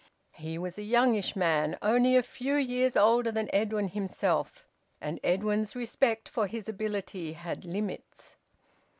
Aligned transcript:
He 0.31 0.57
was 0.57 0.79
a 0.79 0.81
youngish 0.81 1.35
man, 1.35 1.77
only 1.79 2.15
a 2.15 2.23
few 2.23 2.55
years 2.55 2.97
older 2.97 3.31
than 3.31 3.53
Edwin 3.53 3.89
himself, 3.89 4.67
and 4.99 5.19
Edwin's 5.23 5.75
respect 5.75 6.27
for 6.27 6.47
his 6.47 6.67
ability 6.67 7.33
had 7.33 7.65
limits. 7.65 8.35